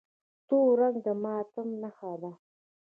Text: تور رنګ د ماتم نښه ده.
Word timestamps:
تور 0.47 0.69
رنګ 0.79 0.97
د 1.05 1.07
ماتم 1.23 1.69
نښه 1.81 2.13
ده. 2.21 2.31